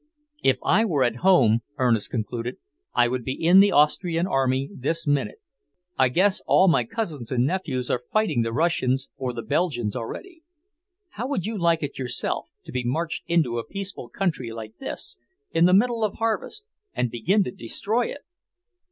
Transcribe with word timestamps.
"If 0.43 0.57
I 0.65 0.83
were 0.83 1.03
at 1.03 1.17
home," 1.17 1.59
Ernest 1.77 2.09
concluded, 2.09 2.57
"I 2.95 3.07
would 3.07 3.23
be 3.23 3.33
in 3.33 3.59
the 3.59 3.71
Austrian 3.71 4.25
army 4.25 4.67
this 4.73 5.05
minute. 5.05 5.37
I 5.95 6.09
guess 6.09 6.41
all 6.47 6.67
my 6.67 6.85
cousins 6.85 7.31
and 7.31 7.45
nephews 7.45 7.91
are 7.91 7.99
fighting 8.11 8.41
the 8.41 8.51
Russians 8.51 9.09
or 9.15 9.31
the 9.31 9.43
Belgians 9.43 9.95
already. 9.95 10.41
How 11.09 11.27
would 11.27 11.45
you 11.45 11.55
like 11.55 11.83
it 11.83 11.99
yourself, 11.99 12.47
to 12.63 12.71
be 12.71 12.83
marched 12.83 13.25
into 13.27 13.59
a 13.59 13.63
peaceful 13.63 14.09
country 14.09 14.51
like 14.51 14.75
this, 14.79 15.19
in 15.51 15.65
the 15.65 15.71
middle 15.71 16.03
of 16.03 16.15
harvest, 16.15 16.65
and 16.95 17.11
begin 17.11 17.43
to 17.43 17.51
destroy 17.51 18.05
it?" 18.07 18.21